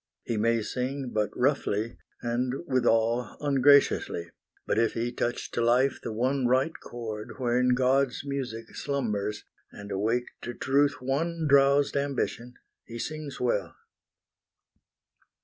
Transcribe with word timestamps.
He 0.23 0.35
may 0.35 0.63
sing 0.63 1.11
But 1.13 1.29
roughly, 1.37 1.95
and 2.23 2.55
withal 2.65 3.37
ungraciously; 3.39 4.31
But 4.65 4.79
if 4.79 4.93
he 4.93 5.11
touch 5.11 5.51
to 5.51 5.61
life 5.61 5.99
the 6.01 6.11
one 6.11 6.47
right 6.47 6.73
chord 6.79 7.35
Wherein 7.37 7.75
God's 7.75 8.25
music 8.25 8.75
slumbers, 8.75 9.45
and 9.71 9.91
awake 9.91 10.29
To 10.41 10.55
truth 10.55 11.01
one 11.01 11.45
drowsed 11.47 11.95
ambition, 11.95 12.55
he 12.83 12.97
sings 12.97 13.39
well. 13.39 13.75